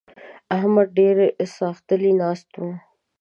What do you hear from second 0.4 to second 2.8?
احمد ډېر ساختلی ناست وو.